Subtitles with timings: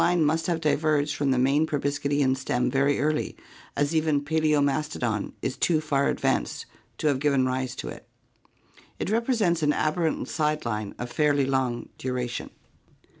[0.01, 3.37] luie must have di verged from the main proboscidean stem very early,
[3.77, 6.65] as even Pdaimiastodon is too far advanced
[6.97, 8.07] to have given rise to it.
[8.97, 12.49] It represents an aberrant side line of fairly long duration.